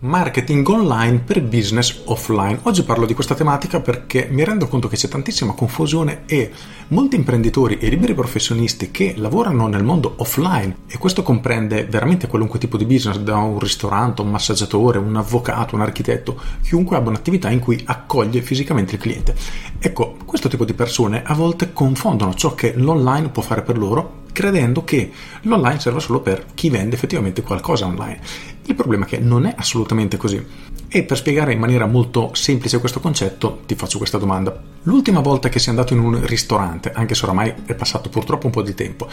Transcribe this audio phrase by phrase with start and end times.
[0.00, 2.60] Marketing online per business offline.
[2.62, 6.52] Oggi parlo di questa tematica perché mi rendo conto che c'è tantissima confusione e
[6.90, 12.60] molti imprenditori e liberi professionisti che lavorano nel mondo offline e questo comprende veramente qualunque
[12.60, 17.50] tipo di business, da un ristorante, un massaggiatore, un avvocato, un architetto, chiunque abbia un'attività
[17.50, 19.34] in cui accoglie fisicamente il cliente.
[19.80, 24.26] Ecco, questo tipo di persone a volte confondono ciò che l'online può fare per loro
[24.38, 25.10] credendo che
[25.42, 28.20] l'online serva solo per chi vende effettivamente qualcosa online.
[28.66, 30.40] Il problema è che non è assolutamente così.
[30.86, 34.56] E per spiegare in maniera molto semplice questo concetto ti faccio questa domanda.
[34.82, 38.52] L'ultima volta che sei andato in un ristorante, anche se oramai è passato purtroppo un
[38.52, 39.08] po' di tempo,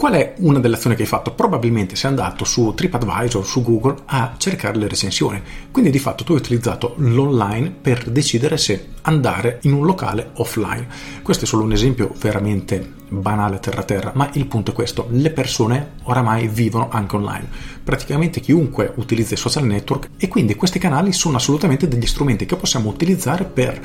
[0.00, 1.34] Qual è una delle azioni che hai fatto?
[1.34, 5.42] Probabilmente sei andato su TripAdvisor, su Google a cercare le recensioni.
[5.70, 10.86] Quindi di fatto tu hai utilizzato l'online per decidere se andare in un locale offline.
[11.20, 15.32] Questo è solo un esempio veramente banale terra terra, ma il punto è questo, le
[15.32, 17.48] persone oramai vivono anche online.
[17.84, 22.56] Praticamente chiunque utilizza i social network e quindi questi canali sono assolutamente degli strumenti che
[22.56, 23.78] possiamo utilizzare per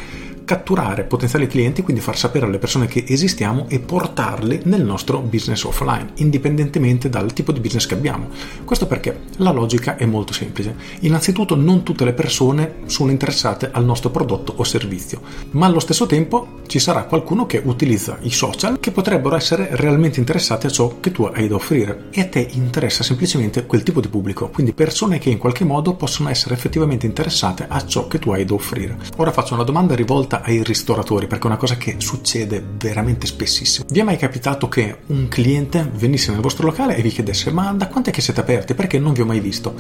[0.46, 5.64] catturare potenziali clienti, quindi far sapere alle persone che esistiamo e portarli nel nostro business
[5.64, 8.30] offline, indipendentemente dal tipo di business che abbiamo.
[8.64, 10.76] Questo perché la logica è molto semplice.
[11.02, 16.06] Innanzitutto non tutte le persone sono interessate al nostro prodotto o servizio, ma allo stesso
[16.06, 21.00] tempo ci sarà qualcuno che utilizza i social che potrebbero essere realmente interessati a ciò
[21.00, 24.74] che tu hai da offrire e a te interessa semplicemente quel tipo di pubblico, quindi
[24.74, 28.54] persone che in qualche modo possono essere effettivamente interessate a ciò che tu hai da
[28.54, 28.98] offrire.
[29.18, 33.28] Ora faccio una domanda rivolta rivolta ai ristoratori perché è una cosa che succede veramente
[33.28, 33.86] spessissimo.
[33.90, 37.72] Vi è mai capitato che un cliente venisse nel vostro locale e vi chiedesse ma
[37.72, 38.74] da quanto è che siete aperti?
[38.74, 39.76] Perché non vi ho mai visto?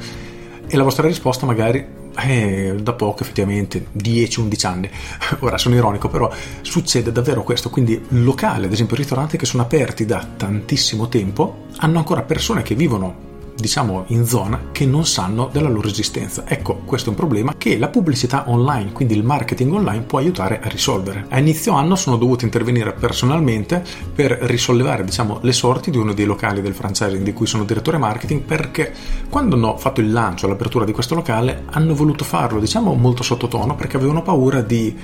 [0.67, 4.89] E la vostra risposta magari è da poco effettivamente 10-11 anni
[5.39, 10.05] ora sono ironico però succede davvero questo quindi locali ad esempio ristoranti che sono aperti
[10.05, 15.69] da tantissimo tempo hanno ancora persone che vivono diciamo in zona che non sanno della
[15.69, 16.43] loro esistenza.
[16.47, 20.59] Ecco, questo è un problema che la pubblicità online, quindi il marketing online può aiutare
[20.61, 21.25] a risolvere.
[21.29, 23.83] A inizio anno sono dovuto intervenire personalmente
[24.13, 27.97] per risollevare, diciamo, le sorti di uno dei locali del franchising di cui sono direttore
[27.97, 28.93] marketing perché
[29.29, 33.75] quando hanno fatto il lancio, l'apertura di questo locale, hanno voluto farlo, diciamo, molto sottotono
[33.75, 34.95] perché avevano paura di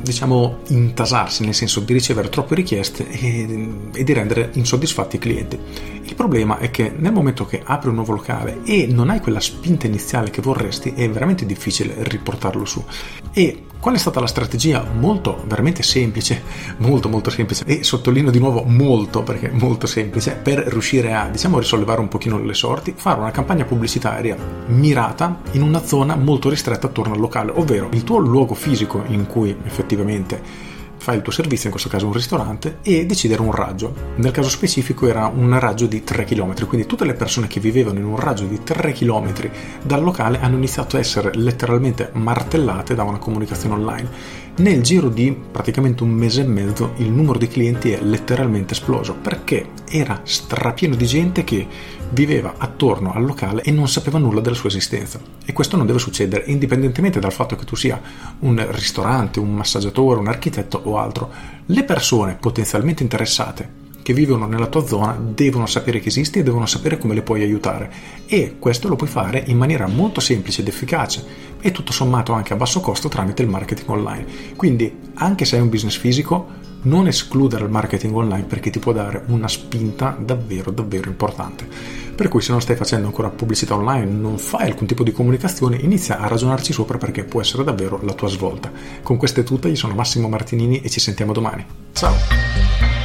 [0.00, 5.58] diciamo, intasarsi, nel senso di ricevere troppe richieste e, e, di rendere insoddisfatti i clienti.
[6.04, 9.40] Il problema è che nel momento che apri un nuovo locale e non hai quella
[9.40, 12.84] spinta iniziale che vorresti, è veramente difficile riportarlo su.
[13.32, 14.84] E Qual è stata la strategia?
[14.94, 16.44] Molto, veramente semplice,
[16.76, 21.58] molto molto semplice e sottolineo di nuovo molto perché molto semplice per riuscire a, diciamo,
[21.58, 24.36] risollevare un pochino le sorti, fare una campagna pubblicitaria
[24.66, 29.26] mirata in una zona molto ristretta attorno al locale, ovvero il tuo luogo fisico in
[29.26, 30.70] cui effettivamente
[31.02, 33.92] fai il tuo servizio, in questo caso un ristorante, e decidere un raggio.
[34.16, 37.98] Nel caso specifico era un raggio di 3 km, quindi tutte le persone che vivevano
[37.98, 39.50] in un raggio di 3 km
[39.82, 44.08] dal locale hanno iniziato a essere letteralmente martellate da una comunicazione online.
[44.54, 49.14] Nel giro di praticamente un mese e mezzo il numero di clienti è letteralmente esploso
[49.14, 51.66] perché era strapieno di gente che
[52.10, 55.18] viveva attorno al locale e non sapeva nulla della sua esistenza.
[55.42, 57.98] E questo non deve succedere indipendentemente dal fatto che tu sia
[58.40, 61.30] un ristorante, un massaggiatore, un architetto o altro.
[61.64, 66.66] Le persone potenzialmente interessate che vivono nella tua zona devono sapere che esisti e devono
[66.66, 67.90] sapere come le puoi aiutare
[68.26, 71.24] e questo lo puoi fare in maniera molto semplice ed efficace
[71.60, 74.26] e tutto sommato anche a basso costo tramite il marketing online.
[74.56, 78.92] Quindi anche se hai un business fisico non escludere il marketing online perché ti può
[78.92, 82.00] dare una spinta davvero davvero importante.
[82.14, 85.76] Per cui se non stai facendo ancora pubblicità online, non fai alcun tipo di comunicazione,
[85.76, 88.70] inizia a ragionarci sopra perché può essere davvero la tua svolta.
[89.02, 91.64] Con queste è tutto, io sono Massimo Martinini e ci sentiamo domani.
[91.92, 93.01] Ciao!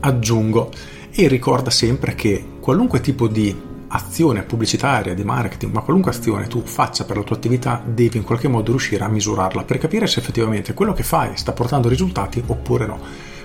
[0.00, 0.70] Aggiungo
[1.10, 6.62] e ricorda sempre che qualunque tipo di azione pubblicitaria, di marketing, ma qualunque azione tu
[6.62, 10.20] faccia per la tua attività, devi in qualche modo riuscire a misurarla per capire se
[10.20, 13.00] effettivamente quello che fai sta portando risultati oppure no.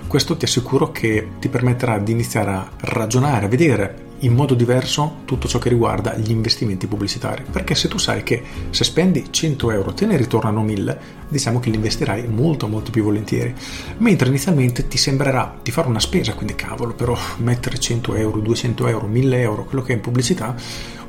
[0.06, 5.22] Questo ti assicuro che ti permetterà di iniziare a ragionare, a vedere in modo diverso
[5.24, 7.44] tutto ciò che riguarda gli investimenti pubblicitari.
[7.50, 11.70] Perché se tu sai che se spendi 100 euro te ne ritornano 1000, diciamo che
[11.70, 13.54] li investirai molto molto più volentieri.
[13.98, 18.86] Mentre inizialmente ti sembrerà di fare una spesa, quindi cavolo, però mettere 100 euro, 200
[18.86, 20.54] euro, 1000 euro, quello che è in pubblicità,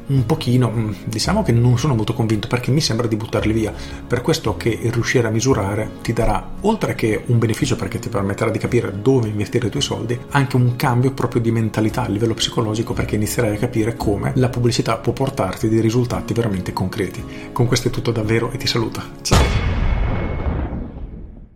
[0.07, 3.73] un pochino, mm, diciamo che non sono molto convinto perché mi sembra di buttarli via.
[4.05, 8.51] Per questo che riuscire a misurare ti darà, oltre che un beneficio perché ti permetterà
[8.51, 12.33] di capire dove investire i tuoi soldi, anche un cambio proprio di mentalità a livello
[12.33, 17.23] psicologico perché inizierai a capire come la pubblicità può portarti dei risultati veramente concreti.
[17.51, 19.01] Con questo è tutto davvero e ti saluto.
[19.21, 19.84] Ciao!